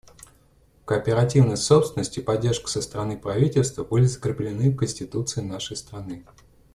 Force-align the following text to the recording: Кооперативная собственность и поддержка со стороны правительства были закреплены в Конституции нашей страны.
Кооперативная 0.85 1.57
собственность 1.57 2.17
и 2.17 2.23
поддержка 2.23 2.67
со 2.69 2.81
стороны 2.81 3.19
правительства 3.19 3.83
были 3.83 4.05
закреплены 4.05 4.71
в 4.71 4.75
Конституции 4.75 5.41
нашей 5.41 5.77
страны. 5.77 6.25